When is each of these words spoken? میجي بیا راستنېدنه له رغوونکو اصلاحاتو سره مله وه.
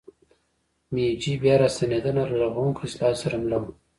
میجي 0.93 1.33
بیا 1.41 1.55
راستنېدنه 1.61 2.21
له 2.29 2.35
رغوونکو 2.43 2.81
اصلاحاتو 2.87 3.21
سره 3.23 3.35
مله 3.43 3.57
وه. 3.61 3.69